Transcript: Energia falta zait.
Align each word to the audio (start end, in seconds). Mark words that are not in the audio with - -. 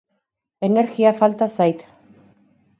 Energia 0.69 1.13
falta 1.21 1.51
zait. 1.59 1.87